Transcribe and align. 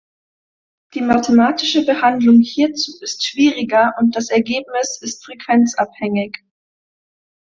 Die 0.95 1.01
mathematische 1.01 1.85
Behandlung 1.85 2.39
hierzu 2.39 2.93
ist 3.01 3.23
schwieriger, 3.23 3.93
und 3.99 4.15
das 4.15 4.31
Ergebnis 4.31 4.99
ist 4.99 5.23
frequenzabhängig. 5.23 6.39